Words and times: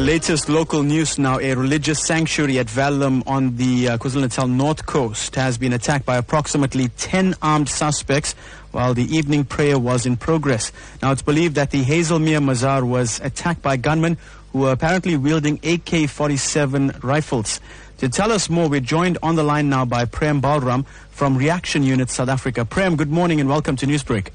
latest 0.00 0.48
local 0.48 0.82
news 0.82 1.18
now. 1.18 1.38
A 1.40 1.54
religious 1.54 1.98
sanctuary 2.00 2.58
at 2.58 2.66
Verulam 2.66 3.22
on 3.26 3.56
the 3.56 3.88
uh, 3.88 3.98
KwaZulu-Natal 3.98 4.46
north 4.46 4.86
coast 4.86 5.34
has 5.34 5.56
been 5.56 5.72
attacked 5.72 6.04
by 6.04 6.18
approximately 6.18 6.88
10 6.98 7.34
armed 7.40 7.68
suspects 7.68 8.34
while 8.70 8.92
the 8.92 9.04
evening 9.04 9.44
prayer 9.44 9.78
was 9.78 10.04
in 10.04 10.16
progress. 10.16 10.72
Now 11.00 11.12
it's 11.12 11.22
believed 11.22 11.54
that 11.54 11.70
the 11.70 11.82
Hazelmere 11.84 12.42
Mazaar 12.42 12.86
was 12.86 13.18
attacked 13.20 13.62
by 13.62 13.76
gunmen 13.76 14.18
who 14.52 14.60
were 14.60 14.72
apparently 14.72 15.16
wielding 15.16 15.54
AK-47 15.56 17.02
rifles. 17.02 17.58
To 17.98 18.08
tell 18.08 18.30
us 18.30 18.50
more, 18.50 18.68
we're 18.68 18.80
joined 18.80 19.18
on 19.22 19.36
the 19.36 19.42
line 19.42 19.68
now 19.68 19.84
by 19.84 20.04
Prem 20.04 20.42
Balram 20.42 20.86
from 21.10 21.36
Reaction 21.36 21.82
Unit 21.82 22.10
South 22.10 22.28
Africa. 22.28 22.64
Prem, 22.64 22.94
good 22.94 23.10
morning 23.10 23.40
and 23.40 23.48
welcome 23.48 23.74
to 23.76 23.86
Newsbreak. 23.86 24.28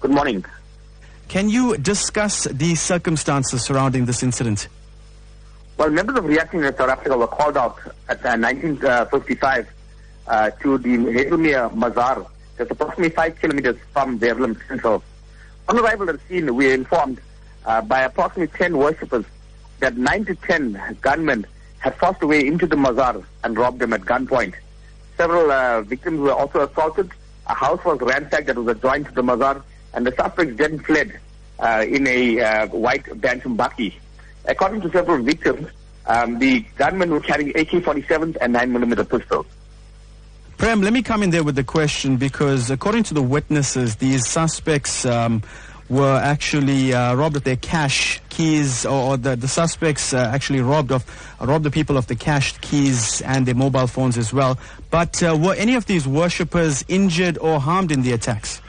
Good 0.00 0.12
morning. 0.12 0.44
Can 1.28 1.48
you 1.48 1.76
discuss 1.76 2.44
the 2.44 2.74
circumstances 2.74 3.64
surrounding 3.64 4.04
this 4.04 4.22
incident? 4.22 4.68
Well, 5.76 5.90
members 5.90 6.16
of 6.16 6.24
Reaction 6.24 6.60
Unit 6.60 6.76
South 6.76 6.88
Africa 6.88 7.18
were 7.18 7.26
called 7.26 7.56
out 7.56 7.78
at 8.08 8.24
uh, 8.24 8.38
1955 8.38 9.68
uh, 10.28 10.50
to 10.50 10.78
the 10.78 10.96
Hazelmere 10.96 11.74
Mazaar, 11.74 12.26
just 12.56 12.70
approximately 12.70 13.10
five 13.10 13.38
kilometers 13.40 13.76
from 13.92 14.18
the 14.18 14.26
Verulam 14.26 14.68
Central. 14.68 15.02
On 15.68 15.76
arrival 15.76 16.08
at 16.10 16.20
the 16.20 16.26
scene, 16.28 16.54
we 16.54 16.68
were 16.68 16.74
informed 16.74 17.20
uh, 17.66 17.80
by 17.80 18.02
approximately 18.02 18.56
10 18.56 18.76
worshippers 18.78 19.24
that 19.80 19.96
9 19.96 20.24
to 20.26 20.34
10 20.36 20.98
gunmen 21.00 21.44
had 21.78 21.96
forced 21.96 22.20
their 22.20 22.28
way 22.28 22.46
into 22.46 22.68
the 22.68 22.76
Mazar 22.76 23.24
and 23.42 23.58
robbed 23.58 23.80
them 23.80 23.92
at 23.92 24.02
gunpoint. 24.02 24.54
Several 25.16 25.50
uh, 25.50 25.82
victims 25.82 26.20
were 26.20 26.32
also 26.32 26.68
assaulted. 26.68 27.10
A 27.48 27.54
house 27.54 27.84
was 27.84 28.00
ransacked 28.00 28.46
that 28.46 28.56
was 28.56 28.68
adjoined 28.76 29.06
to 29.06 29.12
the 29.12 29.22
Mazar, 29.22 29.60
and 29.92 30.06
the 30.06 30.14
suspects 30.14 30.56
then 30.56 30.78
fled 30.78 31.18
uh, 31.58 31.84
in 31.86 32.06
a 32.06 32.40
uh, 32.40 32.66
white 32.68 33.20
Bantam 33.20 33.56
bakkie. 33.56 33.94
According 34.46 34.82
to 34.82 34.90
several 34.90 35.22
victims, 35.22 35.68
um, 36.06 36.38
the 36.38 36.60
gunmen 36.76 37.10
were 37.10 37.20
carrying 37.20 37.50
AK-47s 37.50 38.36
and 38.40 38.54
9mm 38.54 39.08
pistols. 39.08 39.46
Prem, 40.56 40.82
let 40.82 40.92
me 40.92 41.02
come 41.02 41.22
in 41.22 41.30
there 41.30 41.42
with 41.42 41.56
the 41.56 41.64
question 41.64 42.16
because 42.16 42.70
according 42.70 43.02
to 43.04 43.14
the 43.14 43.22
witnesses, 43.22 43.96
these 43.96 44.26
suspects 44.26 45.04
um, 45.04 45.42
were 45.88 46.16
actually 46.16 46.94
uh, 46.94 47.14
robbed 47.14 47.36
of 47.36 47.44
their 47.44 47.56
cash 47.56 48.20
keys, 48.28 48.86
or, 48.86 49.16
the, 49.16 49.36
the 49.36 49.48
suspects 49.48 50.14
uh, 50.14 50.30
actually 50.32 50.60
robbed 50.60 50.92
of 50.92 51.04
robbed 51.40 51.64
the 51.64 51.70
people 51.70 51.96
of 51.96 52.06
the 52.06 52.14
cash 52.14 52.56
keys 52.58 53.20
and 53.22 53.46
their 53.46 53.54
mobile 53.54 53.86
phones 53.86 54.16
as 54.16 54.32
well. 54.32 54.58
But 54.90 55.22
uh, 55.22 55.36
were 55.36 55.54
any 55.54 55.74
of 55.74 55.86
these 55.86 56.06
worshippers 56.06 56.84
injured 56.88 57.36
or 57.38 57.60
harmed 57.60 57.90
in 57.90 58.02
the 58.02 58.12
attacks? 58.12 58.62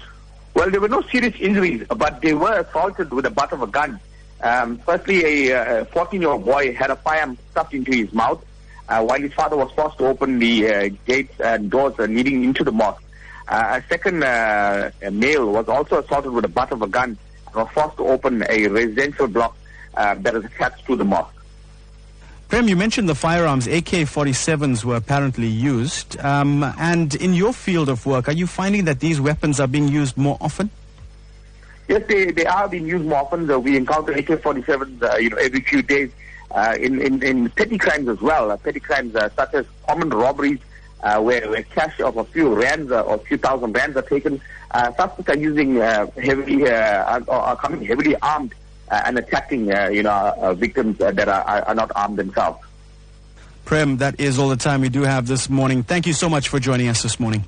Well, 0.55 0.69
there 0.69 0.79
were 0.79 0.89
no 0.89 1.01
serious 1.03 1.35
injuries, 1.39 1.85
but 1.87 2.21
they 2.21 2.33
were 2.33 2.59
assaulted 2.59 3.11
with 3.13 3.25
the 3.25 3.31
butt 3.31 3.51
of 3.51 3.61
a 3.61 3.67
gun. 3.67 3.99
Um, 4.45 4.77
firstly, 4.77 5.49
a 5.49 5.85
14-year-old 5.85 6.45
boy 6.45 6.71
had 6.75 6.91
a 6.91 6.95
firearm 6.95 7.35
stuffed 7.49 7.73
into 7.73 7.91
his 7.91 8.13
mouth, 8.13 8.45
uh, 8.87 9.03
while 9.03 9.19
his 9.19 9.33
father 9.33 9.57
was 9.57 9.71
forced 9.71 9.97
to 9.97 10.05
open 10.05 10.37
the 10.37 10.67
uh, 10.67 10.89
gates 11.07 11.33
and 11.39 11.71
doors 11.71 11.95
uh, 11.97 12.03
leading 12.03 12.43
into 12.43 12.63
the 12.63 12.71
mosque. 12.71 13.01
Uh, 13.47 13.81
a 13.81 13.87
second 13.89 14.23
uh, 14.23 14.91
male 15.11 15.51
was 15.51 15.67
also 15.67 15.99
assaulted 15.99 16.31
with 16.31 16.43
the 16.43 16.47
butt 16.47 16.71
of 16.71 16.83
a 16.83 16.87
gun 16.87 17.17
and 17.47 17.55
was 17.55 17.67
forced 17.73 17.97
to 17.97 18.05
open 18.05 18.45
a 18.47 18.67
residential 18.67 19.27
block 19.27 19.57
uh, 19.95 20.13
that 20.13 20.35
is 20.35 20.45
attached 20.45 20.85
to 20.85 20.95
the 20.95 21.03
mosque. 21.03 21.33
Prem, 22.47 22.67
you 22.67 22.75
mentioned 22.75 23.09
the 23.09 23.15
firearms. 23.15 23.65
AK-47s 23.65 24.85
were 24.85 24.95
apparently 24.95 25.47
used. 25.47 26.19
Um, 26.19 26.63
and 26.77 27.15
in 27.15 27.33
your 27.33 27.51
field 27.51 27.89
of 27.89 28.05
work, 28.05 28.27
are 28.27 28.33
you 28.33 28.45
finding 28.45 28.85
that 28.85 28.99
these 28.99 29.19
weapons 29.19 29.59
are 29.59 29.67
being 29.67 29.87
used 29.87 30.17
more 30.17 30.37
often? 30.39 30.69
Yes, 31.87 32.03
they, 32.07 32.31
they 32.31 32.45
are 32.45 32.67
being 32.67 32.87
used 32.87 33.05
more 33.05 33.19
often. 33.19 33.47
We 33.63 33.77
encounter 33.77 34.11
AK-47s, 34.11 35.03
uh, 35.03 35.17
you 35.17 35.29
know, 35.29 35.37
every 35.37 35.61
few 35.61 35.81
days 35.81 36.11
uh, 36.51 36.75
in, 36.79 37.01
in, 37.01 37.21
in 37.21 37.49
petty 37.49 37.77
crimes 37.77 38.07
as 38.07 38.19
well. 38.21 38.51
Uh, 38.51 38.57
petty 38.57 38.79
crimes 38.79 39.15
uh, 39.15 39.29
such 39.35 39.53
as 39.53 39.65
common 39.87 40.09
robberies, 40.09 40.59
uh, 41.03 41.21
where, 41.21 41.49
where 41.49 41.63
cash 41.63 41.99
of 41.99 42.17
a 42.17 42.23
few 42.25 42.55
rands 42.55 42.91
or 42.91 43.15
a 43.15 43.17
few 43.19 43.37
thousand 43.37 43.73
rands 43.73 43.95
are 43.97 44.01
taken. 44.01 44.41
suspects 44.73 45.29
are 45.29 45.37
using 45.37 45.75
heavily, 45.75 46.67
are, 46.67 47.23
are 47.29 47.55
coming 47.57 47.83
heavily 47.85 48.15
armed 48.17 48.53
and 48.89 49.17
attacking, 49.17 49.67
you 49.93 50.03
know, 50.03 50.55
victims 50.57 50.97
that 50.97 51.27
are, 51.27 51.63
are 51.63 51.75
not 51.75 51.91
armed 51.95 52.17
themselves. 52.17 52.59
Prem, 53.65 53.97
that 53.97 54.19
is 54.19 54.37
all 54.37 54.49
the 54.49 54.55
time 54.55 54.81
we 54.81 54.89
do 54.89 55.01
have 55.01 55.25
this 55.27 55.49
morning. 55.49 55.83
Thank 55.83 56.05
you 56.05 56.13
so 56.13 56.29
much 56.29 56.49
for 56.49 56.59
joining 56.59 56.87
us 56.87 57.01
this 57.01 57.19
morning. 57.19 57.45